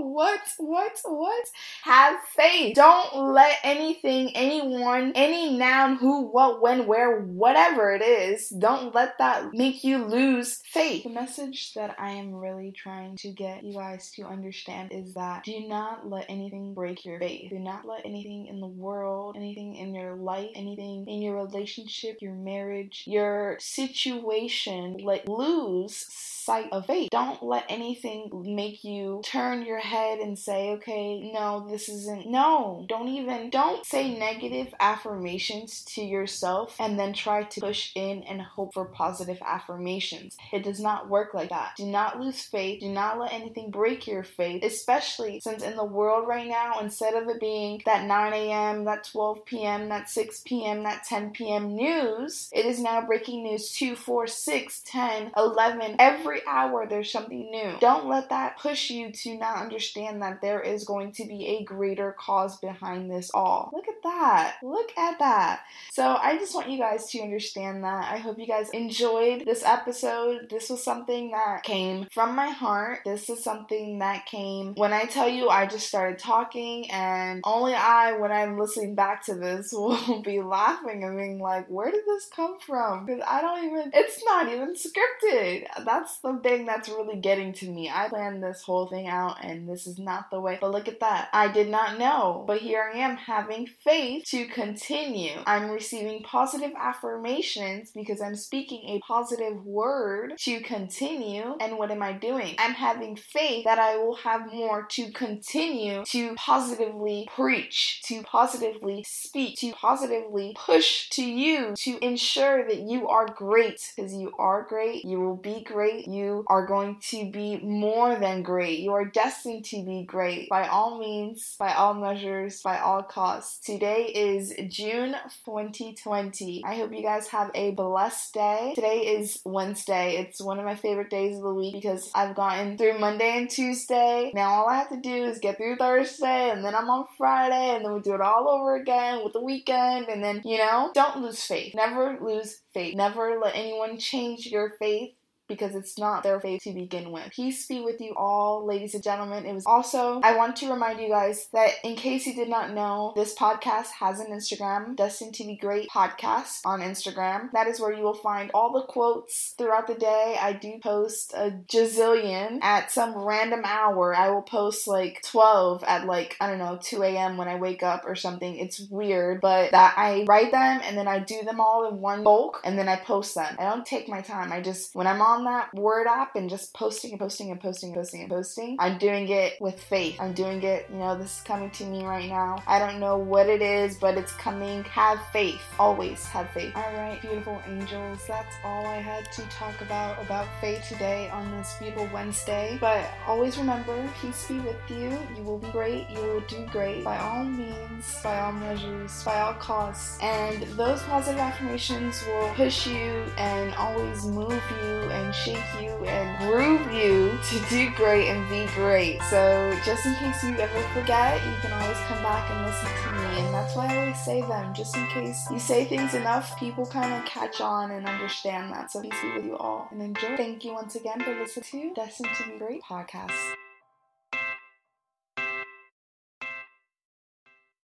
what, 0.00 0.40
what, 0.58 1.00
what? 1.04 1.44
Have 1.82 2.16
faith. 2.36 2.76
Don't 2.76 3.32
let 3.32 3.58
anything, 3.62 4.30
anyone, 4.34 5.12
any 5.14 5.56
noun, 5.56 5.96
who, 5.96 6.26
what, 6.28 6.60
when, 6.62 6.86
where, 6.86 7.20
whatever 7.20 7.92
it 7.92 8.02
is, 8.02 8.48
don't 8.48 8.94
let 8.94 9.18
that 9.18 9.52
make 9.52 9.84
you 9.84 10.04
lose 10.04 10.60
faith. 10.64 11.04
The 11.04 11.10
message 11.10 11.74
that 11.74 11.96
I 11.98 12.10
am 12.10 12.34
really 12.34 12.72
trying 12.72 13.16
to 13.18 13.30
get 13.30 13.64
you 13.64 13.74
guys 13.74 14.10
to 14.12 14.22
understand 14.22 14.92
is 14.92 15.14
that 15.14 15.44
do 15.44 15.60
not 15.68 16.08
let 16.08 16.26
anything 16.28 16.74
break 16.74 17.04
your 17.04 17.18
faith. 17.18 17.50
Do 17.50 17.58
not 17.58 17.86
let 17.86 18.04
anything 18.04 18.46
in 18.46 18.60
the 18.60 18.66
world, 18.66 19.36
anything 19.36 19.76
in 19.76 19.94
your 19.94 20.14
life, 20.14 20.50
anything 20.54 21.06
in 21.06 21.22
your 21.22 21.36
relationship, 21.36 22.18
your 22.20 22.34
marriage, 22.34 23.04
your 23.06 23.56
situation, 23.60 24.98
let 25.02 25.28
lose 25.28 26.06
sight 26.44 26.68
of 26.72 26.86
faith. 26.86 27.10
Don't 27.10 27.42
let 27.42 27.64
anything 27.68 28.30
make 28.54 28.84
you 28.84 29.22
turn 29.24 29.64
your 29.64 29.78
head 29.78 30.18
and 30.18 30.38
say, 30.38 30.70
okay, 30.72 31.30
no, 31.32 31.66
this 31.68 31.88
isn't. 31.88 32.26
No, 32.26 32.84
don't 32.88 33.08
even, 33.08 33.50
don't 33.50 33.84
say 33.86 34.16
negative 34.16 34.74
affirmations 34.80 35.82
to 35.84 36.02
yourself 36.02 36.76
and 36.78 36.98
then 36.98 37.12
try 37.12 37.44
to 37.44 37.60
push 37.60 37.92
in 37.94 38.22
and 38.24 38.42
hope 38.42 38.74
for 38.74 38.84
positive 38.84 39.38
affirmations. 39.44 40.36
It 40.52 40.64
does 40.64 40.80
not 40.80 41.08
work 41.08 41.34
like 41.34 41.50
that. 41.50 41.74
Do 41.76 41.86
not 41.86 42.20
lose 42.20 42.42
faith. 42.42 42.80
Do 42.80 42.88
not 42.88 43.18
let 43.18 43.32
anything 43.32 43.70
break 43.70 44.06
your 44.06 44.24
faith, 44.24 44.62
especially 44.62 45.40
since 45.40 45.62
in 45.62 45.76
the 45.76 45.84
world 45.84 46.28
right 46.28 46.48
now, 46.48 46.80
instead 46.80 47.14
of 47.14 47.28
it 47.28 47.40
being 47.40 47.82
that 47.86 48.06
9 48.06 48.32
a.m., 48.32 48.84
that 48.84 49.04
12 49.04 49.44
p.m., 49.44 49.88
that 49.88 50.10
6 50.10 50.42
p.m., 50.44 50.82
that 50.82 51.04
10 51.04 51.30
p.m. 51.30 51.74
news, 51.74 52.50
it 52.52 52.66
is 52.66 52.80
now 52.80 53.04
breaking 53.06 53.42
news 53.44 53.72
2, 53.72 53.96
4, 53.96 54.26
6, 54.26 54.82
10, 54.84 55.32
11, 55.36 55.96
every 55.98 56.33
every 56.34 56.46
hour 56.46 56.86
there's 56.86 57.10
something 57.10 57.50
new. 57.50 57.76
Don't 57.80 58.06
let 58.06 58.28
that 58.30 58.58
push 58.58 58.90
you 58.90 59.10
to 59.12 59.38
not 59.38 59.58
understand 59.58 60.22
that 60.22 60.40
there 60.40 60.60
is 60.60 60.84
going 60.84 61.12
to 61.12 61.24
be 61.24 61.46
a 61.46 61.64
greater 61.64 62.14
cause 62.18 62.58
behind 62.58 63.10
this 63.10 63.30
all. 63.32 63.70
Look 63.72 63.88
at 63.88 64.02
that. 64.02 64.56
Look 64.62 64.96
at 64.96 65.18
that. 65.18 65.60
So 65.92 66.16
I 66.20 66.36
just 66.38 66.54
want 66.54 66.70
you 66.70 66.78
guys 66.78 67.08
to 67.10 67.20
understand 67.20 67.84
that. 67.84 68.12
I 68.12 68.18
hope 68.18 68.38
you 68.38 68.46
guys 68.46 68.70
enjoyed 68.70 69.44
this 69.44 69.64
episode. 69.64 70.48
This 70.50 70.70
was 70.70 70.82
something 70.82 71.30
that 71.30 71.62
came 71.62 72.06
from 72.12 72.34
my 72.34 72.48
heart. 72.48 73.00
This 73.04 73.28
is 73.28 73.42
something 73.42 73.98
that 74.00 74.26
came 74.26 74.74
when 74.74 74.92
I 74.92 75.04
tell 75.04 75.28
you 75.28 75.48
I 75.48 75.66
just 75.66 75.86
started 75.86 76.18
talking, 76.18 76.90
and 76.90 77.42
only 77.44 77.74
I, 77.74 78.16
when 78.16 78.32
I'm 78.32 78.58
listening 78.58 78.94
back 78.94 79.24
to 79.26 79.34
this, 79.34 79.72
will 79.72 80.22
be 80.22 80.40
laughing 80.40 81.04
and 81.04 81.16
being 81.16 81.38
like, 81.38 81.66
where 81.68 81.90
did 81.90 82.04
this 82.06 82.28
come 82.34 82.58
from? 82.58 83.06
Because 83.06 83.22
I 83.26 83.40
don't 83.40 83.64
even, 83.64 83.90
it's 83.94 84.24
not 84.24 84.48
even 84.48 84.74
scripted. 84.74 85.66
That's 85.84 86.18
the 86.24 86.40
thing 86.40 86.66
that's 86.66 86.88
really 86.88 87.16
getting 87.16 87.52
to 87.54 87.70
me. 87.70 87.90
I 87.90 88.08
planned 88.08 88.42
this 88.42 88.62
whole 88.62 88.86
thing 88.86 89.06
out 89.06 89.44
and 89.44 89.68
this 89.68 89.86
is 89.86 89.98
not 89.98 90.30
the 90.30 90.40
way. 90.40 90.58
But 90.60 90.72
look 90.72 90.88
at 90.88 91.00
that. 91.00 91.28
I 91.32 91.48
did 91.48 91.68
not 91.68 91.98
know. 91.98 92.44
But 92.46 92.58
here 92.58 92.90
I 92.92 92.98
am 92.98 93.16
having 93.16 93.68
faith 93.84 94.24
to 94.26 94.46
continue. 94.46 95.32
I'm 95.46 95.70
receiving 95.70 96.22
positive 96.22 96.72
affirmations 96.78 97.90
because 97.92 98.20
I'm 98.20 98.36
speaking 98.36 98.88
a 98.88 99.00
positive 99.00 99.64
word 99.64 100.34
to 100.38 100.60
continue. 100.60 101.56
And 101.60 101.78
what 101.78 101.90
am 101.90 102.02
I 102.02 102.12
doing? 102.12 102.54
I'm 102.58 102.74
having 102.74 103.16
faith 103.16 103.64
that 103.64 103.78
I 103.78 103.96
will 103.96 104.16
have 104.16 104.52
more 104.52 104.86
to 104.90 105.10
continue 105.12 106.04
to 106.06 106.34
positively 106.34 107.28
preach, 107.34 108.02
to 108.04 108.22
positively 108.22 109.04
speak, 109.06 109.58
to 109.58 109.72
positively 109.72 110.54
push 110.56 111.08
to 111.10 111.24
you 111.24 111.74
to 111.76 111.98
ensure 112.04 112.66
that 112.66 112.80
you 112.80 113.08
are 113.08 113.26
great 113.26 113.92
because 113.94 114.14
you 114.14 114.32
are 114.38 114.62
great. 114.62 115.04
You 115.04 115.20
will 115.20 115.36
be 115.36 115.62
great 115.62 116.08
you 116.14 116.44
are 116.46 116.66
going 116.66 116.98
to 117.00 117.30
be 117.30 117.58
more 117.58 118.16
than 118.16 118.42
great. 118.42 118.80
You 118.80 118.92
are 118.92 119.04
destined 119.04 119.64
to 119.66 119.84
be 119.84 120.04
great 120.04 120.48
by 120.48 120.68
all 120.68 120.98
means, 120.98 121.56
by 121.58 121.74
all 121.74 121.94
measures, 121.94 122.62
by 122.62 122.78
all 122.78 123.02
costs. 123.02 123.58
Today 123.64 124.04
is 124.04 124.54
June 124.68 125.16
2020. 125.44 126.62
I 126.64 126.76
hope 126.76 126.92
you 126.92 127.02
guys 127.02 127.28
have 127.28 127.50
a 127.54 127.72
blessed 127.72 128.34
day. 128.34 128.72
Today 128.74 129.16
is 129.18 129.40
Wednesday. 129.44 130.16
It's 130.16 130.40
one 130.40 130.58
of 130.58 130.64
my 130.64 130.76
favorite 130.76 131.10
days 131.10 131.36
of 131.36 131.42
the 131.42 131.54
week 131.54 131.74
because 131.74 132.10
I've 132.14 132.36
gotten 132.36 132.78
through 132.78 132.98
Monday 132.98 133.38
and 133.38 133.50
Tuesday. 133.50 134.30
Now 134.34 134.50
all 134.50 134.68
I 134.68 134.76
have 134.76 134.90
to 134.90 135.00
do 135.00 135.24
is 135.24 135.38
get 135.38 135.56
through 135.56 135.76
Thursday 135.76 136.50
and 136.50 136.64
then 136.64 136.74
I'm 136.74 136.90
on 136.90 137.06
Friday 137.18 137.76
and 137.76 137.84
then 137.84 137.92
we 137.92 138.00
do 138.00 138.14
it 138.14 138.20
all 138.20 138.48
over 138.48 138.76
again 138.76 139.22
with 139.24 139.32
the 139.32 139.42
weekend 139.42 140.08
and 140.08 140.22
then, 140.22 140.42
you 140.44 140.58
know, 140.58 140.90
don't 140.94 141.22
lose 141.22 141.42
faith. 141.42 141.74
Never 141.74 142.18
lose 142.20 142.60
faith. 142.72 142.96
Never 142.96 143.38
let 143.42 143.56
anyone 143.56 143.98
change 143.98 144.46
your 144.46 144.74
faith 144.78 145.14
because 145.54 145.74
it's 145.74 145.98
not 145.98 146.22
their 146.22 146.40
faith 146.40 146.62
to 146.62 146.72
begin 146.72 147.10
with. 147.12 147.30
Peace 147.30 147.66
be 147.66 147.80
with 147.80 148.00
you 148.00 148.14
all, 148.16 148.66
ladies 148.66 148.94
and 148.94 149.02
gentlemen. 149.02 149.46
It 149.46 149.54
was 149.54 149.64
also, 149.66 150.20
I 150.22 150.36
want 150.36 150.56
to 150.56 150.70
remind 150.70 151.00
you 151.00 151.08
guys 151.08 151.48
that 151.52 151.70
in 151.84 151.96
case 151.96 152.26
you 152.26 152.34
did 152.34 152.48
not 152.48 152.72
know, 152.72 153.12
this 153.14 153.34
podcast 153.34 153.90
has 154.00 154.20
an 154.20 154.26
Instagram, 154.28 154.96
Destined 154.96 155.34
to 155.34 155.44
Be 155.44 155.56
Great 155.56 155.88
Podcast 155.88 156.60
on 156.64 156.80
Instagram. 156.80 157.52
That 157.52 157.68
is 157.68 157.80
where 157.80 157.92
you 157.92 158.02
will 158.02 158.14
find 158.14 158.50
all 158.52 158.72
the 158.72 158.86
quotes 158.86 159.54
throughout 159.56 159.86
the 159.86 159.94
day. 159.94 160.36
I 160.40 160.52
do 160.52 160.78
post 160.82 161.32
a 161.34 161.50
gazillion 161.68 162.62
at 162.62 162.90
some 162.90 163.16
random 163.16 163.62
hour. 163.64 164.14
I 164.14 164.30
will 164.30 164.42
post 164.42 164.88
like 164.88 165.22
12 165.24 165.84
at 165.84 166.06
like, 166.06 166.36
I 166.40 166.48
don't 166.48 166.58
know, 166.58 166.78
2 166.82 167.02
a.m. 167.02 167.36
when 167.36 167.48
I 167.48 167.56
wake 167.56 167.82
up 167.82 168.02
or 168.06 168.16
something. 168.16 168.56
It's 168.56 168.80
weird, 168.90 169.40
but 169.40 169.70
that 169.70 169.94
I 169.96 170.24
write 170.26 170.50
them 170.50 170.80
and 170.84 170.98
then 170.98 171.06
I 171.06 171.20
do 171.20 171.42
them 171.44 171.60
all 171.60 171.88
in 171.88 172.00
one 172.00 172.24
bulk 172.24 172.60
and 172.64 172.78
then 172.78 172.88
I 172.88 172.96
post 172.96 173.34
them. 173.34 173.54
I 173.58 173.64
don't 173.64 173.86
take 173.86 174.08
my 174.08 174.20
time. 174.20 174.52
I 174.52 174.60
just, 174.60 174.94
when 174.94 175.06
I'm 175.06 175.22
on 175.22 175.43
that 175.44 175.72
Word 175.74 176.06
app 176.06 176.36
and 176.36 176.50
just 176.50 176.74
posting 176.74 177.12
and 177.12 177.20
posting 177.20 177.50
and 177.50 177.60
posting 177.60 177.90
and 177.90 177.96
posting 177.96 178.20
and 178.22 178.30
posting. 178.30 178.76
I'm 178.78 178.98
doing 178.98 179.28
it 179.28 179.54
with 179.60 179.80
faith. 179.80 180.20
I'm 180.20 180.32
doing 180.32 180.62
it, 180.62 180.86
you 180.90 180.96
know, 180.96 181.16
this 181.16 181.38
is 181.38 181.42
coming 181.42 181.70
to 181.70 181.84
me 181.84 182.04
right 182.04 182.28
now. 182.28 182.62
I 182.66 182.78
don't 182.78 183.00
know 183.00 183.16
what 183.16 183.48
it 183.48 183.62
is, 183.62 183.96
but 183.96 184.16
it's 184.16 184.32
coming. 184.32 184.84
Have 184.84 185.18
faith. 185.32 185.60
Always 185.78 186.24
have 186.26 186.50
faith. 186.50 186.72
All 186.74 186.92
right, 186.94 187.20
beautiful 187.20 187.60
angels. 187.66 188.20
That's 188.26 188.54
all 188.64 188.86
I 188.86 188.96
had 188.96 189.30
to 189.32 189.42
talk 189.42 189.80
about 189.80 190.22
about 190.24 190.46
faith 190.60 190.84
today 190.88 191.28
on 191.30 191.50
this 191.56 191.74
beautiful 191.78 192.08
Wednesday. 192.12 192.78
But 192.80 193.06
always 193.26 193.56
remember, 193.58 193.96
peace 194.20 194.46
be 194.46 194.58
with 194.60 194.76
you. 194.88 195.16
You 195.36 195.42
will 195.42 195.58
be 195.58 195.70
great. 195.70 196.08
You 196.10 196.20
will 196.20 196.40
do 196.40 196.66
great 196.66 197.04
by 197.04 197.18
all 197.18 197.44
means, 197.44 198.22
by 198.22 198.40
all 198.40 198.52
measures, 198.52 199.22
by 199.24 199.40
all 199.40 199.54
costs. 199.54 200.18
And 200.20 200.62
those 200.76 201.02
positive 201.02 201.40
affirmations 201.40 202.22
will 202.26 202.48
push 202.54 202.86
you 202.86 203.24
and 203.38 203.74
always 203.74 204.24
move 204.24 204.62
you 204.82 205.10
and 205.10 205.23
and 205.24 205.34
shake 205.34 205.64
you 205.80 205.90
and 206.04 206.38
groove 206.38 206.92
you 206.92 207.38
to 207.48 207.70
do 207.70 207.90
great 207.96 208.28
and 208.28 208.48
be 208.48 208.70
great. 208.74 209.20
So, 209.30 209.76
just 209.84 210.04
in 210.06 210.14
case 210.16 210.42
you 210.42 210.56
ever 210.58 210.80
forget, 210.92 211.44
you 211.44 211.52
can 211.62 211.72
always 211.72 211.96
come 212.06 212.22
back 212.22 212.50
and 212.50 212.66
listen 212.66 212.86
to 212.86 213.12
me. 213.12 213.40
And 213.40 213.54
that's 213.54 213.74
why 213.74 213.86
I 213.86 213.98
always 213.98 214.24
say 214.24 214.42
them, 214.42 214.74
just 214.74 214.96
in 214.96 215.06
case 215.08 215.50
you 215.50 215.58
say 215.58 215.84
things 215.84 216.14
enough, 216.14 216.58
people 216.58 216.86
kind 216.86 217.12
of 217.14 217.24
catch 217.24 217.60
on 217.60 217.90
and 217.92 218.06
understand 218.06 218.72
that. 218.72 218.90
So, 218.90 219.00
peace 219.00 219.14
be 219.22 219.32
with 219.32 219.46
you 219.46 219.56
all 219.56 219.88
and 219.90 220.02
enjoy. 220.02 220.36
Thank 220.36 220.64
you 220.64 220.74
once 220.74 220.94
again 220.94 221.20
for 221.20 221.34
listening 221.34 221.94
to 221.94 221.94
Destined 221.94 222.28
to 222.38 222.52
Be 222.52 222.58
Great 222.58 222.82
podcast. 222.82 223.54